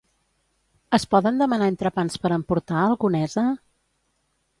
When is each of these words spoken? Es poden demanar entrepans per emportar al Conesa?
Es 0.97 1.03
poden 1.11 1.37
demanar 1.41 1.67
entrepans 1.73 2.17
per 2.23 2.31
emportar 2.37 2.79
al 2.87 2.97
Conesa? 3.05 3.45